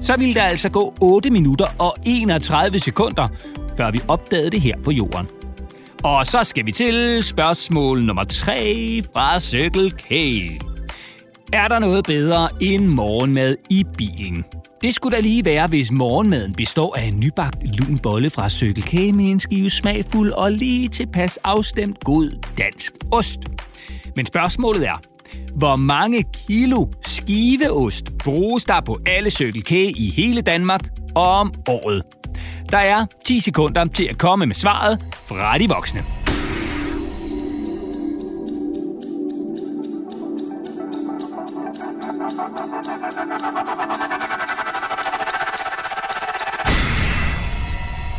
så 0.00 0.16
ville 0.18 0.34
der 0.34 0.42
altså 0.42 0.70
gå 0.70 0.94
8 1.00 1.30
minutter 1.30 1.66
og 1.78 1.96
31 2.04 2.78
sekunder, 2.78 3.28
før 3.76 3.90
vi 3.90 4.00
opdagede 4.08 4.50
det 4.50 4.60
her 4.60 4.76
på 4.84 4.90
jorden. 4.90 5.26
Og 6.04 6.26
så 6.26 6.44
skal 6.44 6.66
vi 6.66 6.72
til 6.72 7.22
spørgsmål 7.22 8.04
nummer 8.04 8.24
3 8.24 9.02
fra 9.12 9.40
Circle 9.40 9.90
K. 9.90 10.12
Er 11.52 11.68
der 11.68 11.78
noget 11.78 12.04
bedre 12.04 12.48
end 12.60 12.86
morgenmad 12.86 13.56
i 13.70 13.84
bilen? 13.98 14.44
Det 14.82 14.94
skulle 14.94 15.16
da 15.16 15.22
lige 15.22 15.44
være, 15.44 15.66
hvis 15.66 15.92
morgenmaden 15.92 16.54
består 16.54 16.96
af 16.96 17.02
en 17.02 17.20
nybagt 17.20 17.78
lun 17.78 17.98
bolle 17.98 18.30
fra 18.30 18.48
Circle 18.48 18.82
K 18.82 19.14
med 19.14 19.24
en 19.24 19.40
skive 19.40 19.70
smagfuld 19.70 20.32
og 20.32 20.52
lige 20.52 20.88
tilpas 20.88 21.38
afstemt 21.44 22.04
god 22.04 22.30
dansk 22.58 22.92
ost. 23.12 23.38
Men 24.16 24.26
spørgsmålet 24.26 24.88
er, 24.88 25.00
hvor 25.56 25.76
mange 25.76 26.24
kilo 26.48 26.86
skiveost 27.06 28.10
bruges 28.24 28.64
der 28.64 28.80
på 28.80 28.98
alle 29.06 29.30
Circle 29.30 29.62
K 29.62 29.72
i 29.72 30.12
hele 30.16 30.40
Danmark 30.40 30.88
om 31.14 31.54
året? 31.68 32.02
Der 32.70 32.78
er 32.78 33.06
10 33.24 33.40
sekunder 33.40 33.84
til 33.84 34.04
at 34.04 34.18
komme 34.18 34.46
med 34.46 34.54
svaret 34.54 35.04
fra 35.26 35.58
de 35.58 35.68
voksne. 35.68 36.00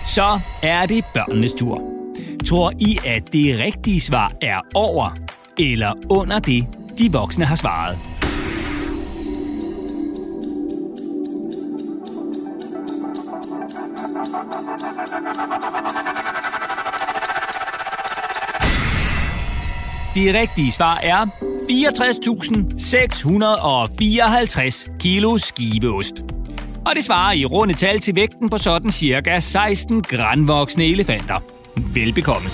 Så 0.06 0.40
er 0.64 0.86
det 0.86 1.06
børnenes 1.14 1.54
tur. 1.54 1.82
Tror 2.48 2.72
I, 2.80 2.98
at 3.06 3.34
det 3.34 3.60
rigtige 3.60 4.02
svar 4.02 4.34
er 4.42 4.60
over 4.76 5.18
eller 5.58 5.94
under 6.10 6.40
det, 6.40 6.68
de 6.98 7.12
voksne 7.12 7.46
har 7.46 7.56
svaret? 7.56 8.07
Det 20.18 20.34
rigtige 20.34 20.72
svar 20.72 20.98
er 20.98 21.26
64.654 24.86 24.98
kilo 25.00 25.38
skiveost. 25.38 26.14
Og 26.86 26.96
det 26.96 27.04
svarer 27.04 27.34
i 27.34 27.46
runde 27.46 27.74
tal 27.74 28.00
til 28.00 28.16
vægten 28.16 28.50
på 28.50 28.58
sådan 28.58 28.92
cirka 28.92 29.40
16 29.40 30.02
grænvoksne 30.02 30.86
elefanter. 30.86 31.40
Velbekomme. 31.94 32.50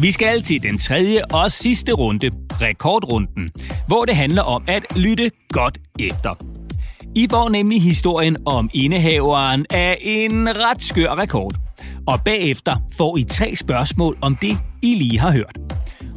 Vi 0.00 0.12
skal 0.12 0.42
til 0.42 0.62
den 0.62 0.78
tredje 0.78 1.24
og 1.24 1.50
sidste 1.50 1.92
runde, 1.92 2.30
rekordrunden, 2.60 3.50
hvor 3.86 4.04
det 4.04 4.16
handler 4.16 4.42
om 4.42 4.62
at 4.68 4.96
lytte 4.96 5.30
godt 5.52 5.78
efter. 6.00 6.61
I 7.14 7.28
får 7.30 7.48
nemlig 7.48 7.82
historien 7.82 8.36
om 8.46 8.70
indehaveren 8.74 9.66
af 9.70 9.98
en 10.00 10.48
ret 10.48 10.82
skør 10.82 11.18
rekord. 11.18 11.54
Og 12.06 12.20
bagefter 12.24 12.76
får 12.96 13.16
I 13.16 13.24
tre 13.24 13.56
spørgsmål 13.56 14.18
om 14.20 14.36
det, 14.36 14.58
I 14.82 14.94
lige 14.94 15.18
har 15.18 15.32
hørt. 15.32 15.58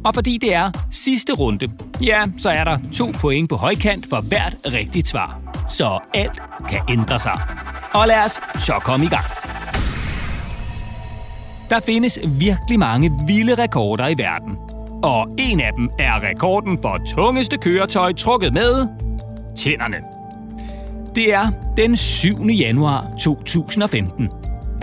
Og 0.04 0.14
fordi 0.14 0.38
det 0.38 0.54
er 0.54 0.70
sidste 0.90 1.32
runde, 1.32 1.68
ja, 2.02 2.24
så 2.38 2.48
er 2.50 2.64
der 2.64 2.78
to 2.92 3.10
point 3.20 3.48
på 3.48 3.56
højkant 3.56 4.06
for 4.10 4.20
hvert 4.20 4.56
rigtigt 4.64 5.08
svar. 5.08 5.40
Så 5.68 5.98
alt 6.14 6.42
kan 6.68 6.80
ændre 6.88 7.18
sig. 7.18 7.40
Og 7.94 8.06
lad 8.06 8.24
os 8.24 8.62
så 8.62 8.72
komme 8.72 9.06
i 9.06 9.08
gang. 9.08 9.24
Der 11.70 11.80
findes 11.80 12.18
virkelig 12.38 12.78
mange 12.78 13.10
vilde 13.26 13.54
rekorder 13.54 14.08
i 14.08 14.14
verden. 14.18 14.56
Og 15.02 15.28
en 15.38 15.60
af 15.60 15.72
dem 15.76 15.90
er 15.98 16.22
rekorden 16.22 16.78
for 16.82 17.00
tungeste 17.06 17.56
køretøj 17.56 18.12
trukket 18.12 18.52
med 18.52 18.88
tænderne. 19.56 20.15
Det 21.16 21.32
er 21.34 21.50
den 21.76 21.96
7. 21.96 22.46
januar 22.46 23.06
2015. 23.20 24.28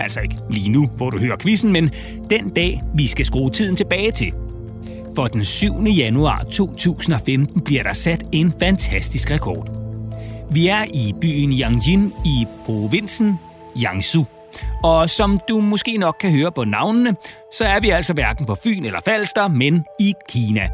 Altså 0.00 0.20
ikke 0.20 0.36
lige 0.50 0.68
nu, 0.68 0.86
hvor 0.86 1.10
du 1.10 1.18
hører 1.18 1.36
quizzen, 1.36 1.72
men 1.72 1.90
den 2.30 2.50
dag, 2.50 2.82
vi 2.94 3.06
skal 3.06 3.26
skrue 3.26 3.50
tiden 3.50 3.76
tilbage 3.76 4.12
til. 4.12 4.32
For 5.14 5.26
den 5.26 5.44
7. 5.44 5.82
januar 5.84 6.44
2015 6.50 7.60
bliver 7.60 7.82
der 7.82 7.92
sat 7.92 8.24
en 8.32 8.52
fantastisk 8.60 9.30
rekord. 9.30 9.68
Vi 10.50 10.68
er 10.68 10.84
i 10.94 11.14
byen 11.20 11.52
Yangjin 11.52 12.12
i 12.24 12.46
provinsen 12.64 13.38
Jiangsu. 13.76 14.24
Og 14.84 15.10
som 15.10 15.40
du 15.48 15.60
måske 15.60 15.96
nok 15.96 16.16
kan 16.20 16.30
høre 16.30 16.52
på 16.52 16.64
navnene, 16.64 17.16
så 17.52 17.64
er 17.64 17.80
vi 17.80 17.90
altså 17.90 18.12
hverken 18.12 18.46
på 18.46 18.54
Fyn 18.54 18.84
eller 18.84 19.00
Falster, 19.04 19.48
men 19.48 19.84
i 20.00 20.14
Kina. 20.28 20.68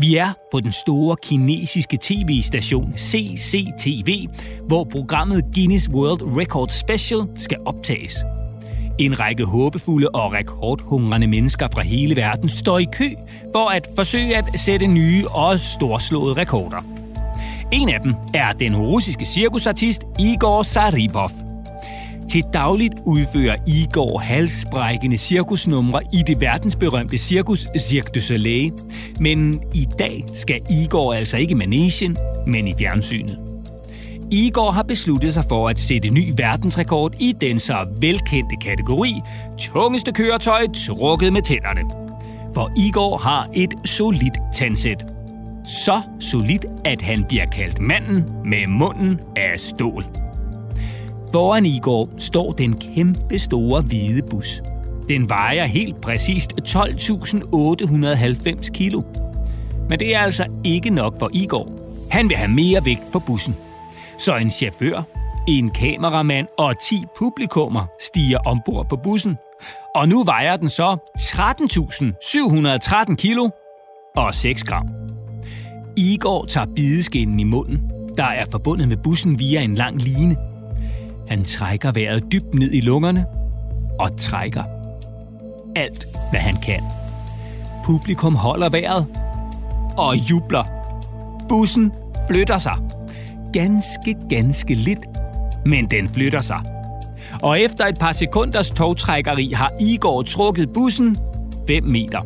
Vi 0.00 0.16
er 0.16 0.32
på 0.52 0.60
den 0.60 0.72
store 0.72 1.16
kinesiske 1.22 1.98
tv-station 2.00 2.92
CCTV, 2.96 4.26
hvor 4.66 4.84
programmet 4.84 5.44
Guinness 5.54 5.88
World 5.90 6.22
Record 6.40 6.68
Special 6.68 7.20
skal 7.38 7.58
optages. 7.66 8.16
En 8.98 9.20
række 9.20 9.44
håbefulde 9.44 10.08
og 10.08 10.32
rekordhungrende 10.32 11.26
mennesker 11.26 11.68
fra 11.74 11.82
hele 11.82 12.16
verden 12.16 12.48
står 12.48 12.78
i 12.78 12.86
kø 12.92 13.08
for 13.54 13.68
at 13.68 13.88
forsøge 13.96 14.36
at 14.36 14.44
sætte 14.54 14.86
nye 14.86 15.24
og 15.28 15.58
storslåede 15.58 16.34
rekorder. 16.34 16.84
En 17.72 17.88
af 17.88 18.00
dem 18.00 18.14
er 18.34 18.52
den 18.52 18.76
russiske 18.76 19.24
cirkusartist 19.24 20.02
Igor 20.18 20.62
Saripov– 20.62 21.30
til 22.30 22.44
dagligt 22.52 22.94
udfører 23.04 23.56
Igor 23.66 24.18
halsbrækkende 24.18 25.18
cirkusnumre 25.18 26.00
i 26.12 26.22
det 26.26 26.40
verdensberømte 26.40 27.18
cirkus 27.18 27.66
Cirque 27.78 28.10
du 28.14 28.20
Soleil. 28.20 28.72
Men 29.20 29.62
i 29.74 29.86
dag 29.98 30.24
skal 30.34 30.60
Igor 30.70 31.14
altså 31.14 31.36
ikke 31.36 31.52
i 31.52 31.54
manesien, 31.54 32.16
men 32.46 32.68
i 32.68 32.74
fjernsynet. 32.78 33.38
Igor 34.30 34.70
har 34.70 34.82
besluttet 34.82 35.34
sig 35.34 35.44
for 35.48 35.68
at 35.68 35.78
sætte 35.78 36.10
ny 36.10 36.32
verdensrekord 36.36 37.14
i 37.20 37.34
den 37.40 37.60
så 37.60 37.86
velkendte 38.00 38.56
kategori 38.56 39.20
tungeste 39.58 40.12
køretøj 40.12 40.66
trukket 40.86 41.32
med 41.32 41.42
tænderne. 41.42 41.80
For 42.54 42.72
Igor 42.88 43.16
har 43.16 43.48
et 43.54 43.74
solidt 43.84 44.38
tandsæt. 44.54 45.04
Så 45.66 46.02
solidt, 46.20 46.66
at 46.84 47.02
han 47.02 47.24
bliver 47.28 47.46
kaldt 47.46 47.80
manden 47.80 48.24
med 48.44 48.66
munden 48.66 49.20
af 49.36 49.60
stål. 49.60 50.27
Foran 51.32 51.66
Igor 51.66 52.08
står 52.18 52.52
den 52.52 52.74
kæmpe 52.74 53.38
store 53.38 53.82
hvide 53.82 54.22
bus. 54.30 54.62
Den 55.08 55.28
vejer 55.28 55.64
helt 55.64 56.00
præcist 56.00 56.52
12.890 56.68 58.70
kilo. 58.70 59.02
Men 59.88 59.98
det 59.98 60.14
er 60.14 60.20
altså 60.20 60.46
ikke 60.64 60.90
nok 60.90 61.18
for 61.18 61.30
Igor. 61.32 61.68
Han 62.10 62.28
vil 62.28 62.36
have 62.36 62.50
mere 62.50 62.84
vægt 62.84 63.12
på 63.12 63.18
bussen. 63.18 63.56
Så 64.18 64.36
en 64.36 64.50
chauffør, 64.50 65.02
en 65.48 65.70
kameramand 65.70 66.46
og 66.58 66.74
10 66.82 67.04
publikummer 67.18 67.86
stiger 68.00 68.38
ombord 68.38 68.88
på 68.88 68.96
bussen. 68.96 69.36
Og 69.94 70.08
nu 70.08 70.24
vejer 70.24 70.56
den 70.56 70.68
så 70.68 70.96
13.713 71.18 73.14
kilo 73.14 73.48
og 74.16 74.34
6 74.34 74.64
gram. 74.64 74.88
Igor 75.96 76.44
tager 76.44 76.66
bideskinnen 76.76 77.40
i 77.40 77.44
munden, 77.44 77.80
der 78.16 78.24
er 78.24 78.44
forbundet 78.50 78.88
med 78.88 78.96
bussen 78.96 79.38
via 79.38 79.60
en 79.60 79.74
lang 79.74 80.02
line– 80.02 80.36
han 81.28 81.44
trækker 81.44 81.92
vejret 81.92 82.32
dybt 82.32 82.54
ned 82.54 82.72
i 82.72 82.80
lungerne 82.80 83.26
og 83.98 84.16
trækker 84.16 84.62
alt, 85.76 86.06
hvad 86.30 86.40
han 86.40 86.56
kan. 86.56 86.82
Publikum 87.84 88.34
holder 88.34 88.68
vejret 88.68 89.06
og 89.96 90.14
jubler. 90.30 90.64
Bussen 91.48 91.92
flytter 92.30 92.58
sig. 92.58 92.76
Ganske, 93.52 94.16
ganske 94.30 94.74
lidt, 94.74 95.06
men 95.66 95.86
den 95.86 96.08
flytter 96.08 96.40
sig. 96.40 96.60
Og 97.42 97.60
efter 97.60 97.86
et 97.86 97.98
par 97.98 98.12
sekunders 98.12 98.70
togtrækkeri 98.70 99.52
har 99.52 99.72
Igor 99.80 100.22
trukket 100.22 100.72
bussen 100.72 101.16
5 101.66 101.84
meter. 101.84 102.20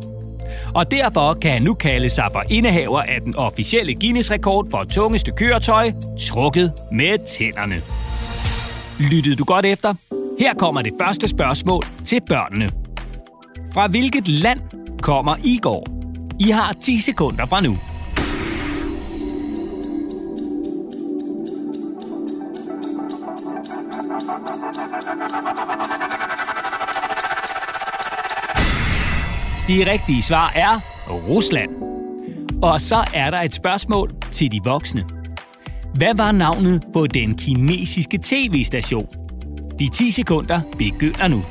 Og 0.75 0.91
derfor 0.91 1.33
kan 1.33 1.51
han 1.51 1.61
nu 1.61 1.73
kalde 1.73 2.09
sig 2.09 2.29
for 2.31 2.43
indehaver 2.49 3.01
af 3.01 3.21
den 3.21 3.35
officielle 3.35 3.95
Guinness-rekord 3.95 4.69
for 4.71 4.83
tungeste 4.83 5.31
køretøj, 5.31 5.91
trukket 6.19 6.73
med 6.91 7.25
tænderne. 7.25 7.81
Lyttede 8.99 9.35
du 9.35 9.43
godt 9.43 9.65
efter? 9.65 9.93
Her 10.39 10.53
kommer 10.53 10.81
det 10.81 10.93
første 11.01 11.27
spørgsmål 11.27 11.83
til 12.05 12.19
børnene. 12.29 12.69
Fra 13.73 13.87
hvilket 13.87 14.27
land 14.27 14.59
kommer 15.01 15.35
Igor? 15.43 15.87
I 16.39 16.49
har 16.49 16.73
10 16.73 16.97
sekunder 16.97 17.45
fra 17.45 17.61
nu. 17.61 17.77
De 29.67 29.91
rigtige 29.91 30.21
svar 30.21 30.51
er 30.55 30.79
Rusland. 31.09 31.71
Og 32.63 32.81
så 32.81 33.05
er 33.13 33.31
der 33.31 33.41
et 33.41 33.53
spørgsmål 33.53 34.11
til 34.33 34.51
de 34.51 34.59
voksne. 34.63 35.12
Hvad 35.93 36.15
var 36.15 36.31
navnet 36.31 36.83
på 36.93 37.07
den 37.07 37.37
kinesiske 37.37 38.19
tv-station? 38.23 39.07
De 39.79 39.89
10 39.89 40.11
sekunder 40.11 40.61
begynder 40.77 41.27
nu. 41.27 41.43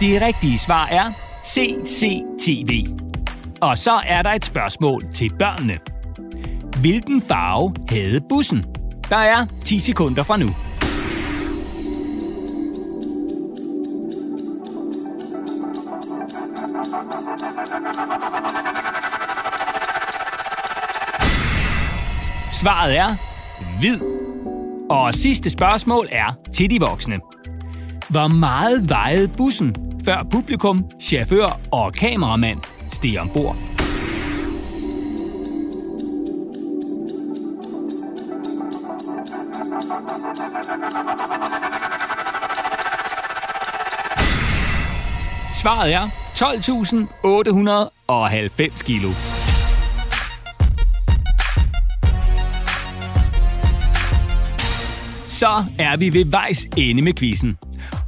Det 0.00 0.22
rigtige 0.22 0.58
svar 0.58 0.86
er 0.86 1.12
CCTV. 1.46 2.86
Og 3.60 3.78
så 3.78 3.92
er 4.06 4.22
der 4.22 4.30
et 4.30 4.44
spørgsmål 4.44 5.04
til 5.12 5.30
børnene. 5.38 5.78
Hvilken 6.80 7.22
farve 7.22 7.74
havde 7.88 8.20
bussen? 8.28 8.64
Der 9.10 9.16
er 9.16 9.46
10 9.64 9.78
sekunder 9.78 10.22
fra 10.22 10.36
nu. 10.36 10.50
Svaret 22.60 22.96
er 22.96 23.16
hvid. 23.78 24.00
Og 24.90 25.14
sidste 25.14 25.50
spørgsmål 25.50 26.08
er 26.12 26.34
til 26.54 26.70
de 26.70 26.80
voksne. 26.80 27.20
Hvor 28.08 28.28
meget 28.28 28.90
vejede 28.90 29.28
bussen, 29.28 29.76
før 30.04 30.26
publikum, 30.30 30.84
chauffør 31.00 31.60
og 31.72 31.92
kameramand 31.92 32.58
steg 32.92 33.20
ombord? 33.20 33.56
svaret 45.54 45.92
er 45.94 46.08
12.890 48.68 48.84
kilo. 48.84 49.10
Så 55.38 55.64
er 55.78 55.96
vi 55.96 56.12
ved 56.12 56.24
vejs 56.24 56.66
ende 56.76 57.02
med 57.02 57.12
quizzen. 57.12 57.56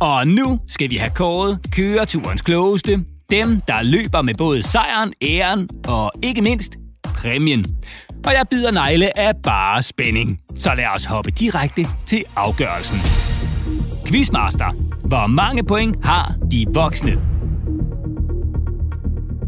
Og 0.01 0.29
nu 0.29 0.61
skal 0.69 0.91
vi 0.91 0.97
have 0.97 1.11
kåret 1.11 1.59
køreturens 1.73 2.43
klogeste. 2.43 3.05
Dem, 3.31 3.61
der 3.69 3.83
løber 3.83 4.23
med 4.23 4.35
både 4.35 4.63
sejren, 4.63 5.13
æren 5.23 5.69
og 5.89 6.13
ikke 6.23 6.43
mindst 6.43 6.77
præmien. 7.05 7.65
Og 8.27 8.33
jeg 8.33 8.45
bider 8.51 8.71
negle 8.71 9.19
af 9.19 9.33
bare 9.43 9.83
spænding. 9.83 10.41
Så 10.57 10.75
lad 10.75 10.87
os 10.95 11.05
hoppe 11.05 11.31
direkte 11.31 11.87
til 12.07 12.25
afgørelsen. 12.37 12.99
Quizmaster. 14.07 14.75
Hvor 15.05 15.27
mange 15.27 15.65
point 15.65 16.05
har 16.05 16.35
de 16.51 16.67
voksne? 16.75 17.19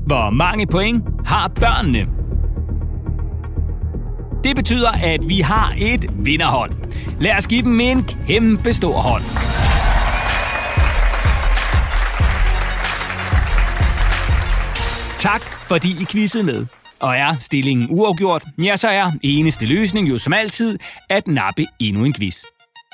Hvor 0.06 0.30
mange 0.30 0.66
point 0.66 1.04
har 1.26 1.48
børnene? 1.48 2.21
Det 4.44 4.56
betyder, 4.56 4.90
at 4.90 5.28
vi 5.28 5.40
har 5.40 5.74
et 5.78 6.06
vinderhold. 6.14 6.72
Lad 7.20 7.36
os 7.36 7.46
give 7.46 7.62
dem 7.62 7.80
en 7.80 8.04
kæmpe 8.26 8.72
stor 8.72 8.94
hånd. 8.94 9.22
Tak, 15.18 15.42
fordi 15.42 15.88
I 15.88 16.04
quizzede 16.04 16.44
med. 16.44 16.66
Og 17.00 17.16
er 17.16 17.34
stillingen 17.40 17.86
uafgjort, 17.90 18.42
ja, 18.62 18.76
så 18.76 18.88
er 18.88 19.10
eneste 19.22 19.66
løsning 19.66 20.08
jo 20.08 20.18
som 20.18 20.32
altid 20.32 20.78
at 21.10 21.28
nappe 21.28 21.66
endnu 21.80 22.04
en 22.04 22.14
quiz. 22.14 22.36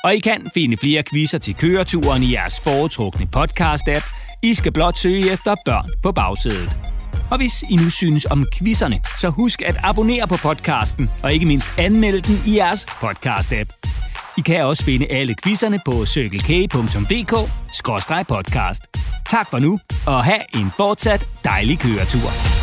Og 0.05 0.15
I 0.15 0.19
kan 0.19 0.51
finde 0.55 0.77
flere 0.77 1.03
quizzer 1.03 1.39
til 1.39 1.55
køreturen 1.55 2.23
i 2.23 2.33
jeres 2.33 2.61
foretrukne 2.61 3.29
podcast-app. 3.37 4.15
I 4.43 4.55
skal 4.55 4.73
blot 4.73 4.97
søge 4.97 5.33
efter 5.33 5.55
børn 5.65 5.89
på 6.03 6.13
bagsædet. 6.13 6.98
Og 7.31 7.37
hvis 7.37 7.65
I 7.71 7.77
nu 7.77 7.91
synes 7.91 8.25
om 8.25 8.45
quizzerne, 8.59 9.01
så 9.21 9.29
husk 9.29 9.63
at 9.63 9.77
abonnere 9.83 10.29
på 10.29 10.37
podcasten, 10.37 11.11
og 11.23 11.33
ikke 11.33 11.47
mindst 11.47 11.69
anmelde 11.79 12.21
den 12.21 12.43
i 12.47 12.57
jeres 12.57 12.87
podcast-app. 12.87 13.99
I 14.39 14.41
kan 14.41 14.65
også 14.65 14.85
finde 14.85 15.07
alle 15.07 15.35
quizzerne 15.45 15.81
på 15.85 16.07
cykelkage.dk-podcast. 16.07 18.81
Tak 19.27 19.51
for 19.51 19.59
nu, 19.59 19.79
og 20.07 20.25
have 20.25 20.57
en 20.57 20.71
fortsat 20.77 21.29
dejlig 21.45 21.79
køretur. 21.79 22.58